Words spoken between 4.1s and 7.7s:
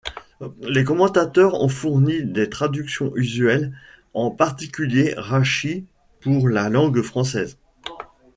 en particulier Rachi pour la langue française.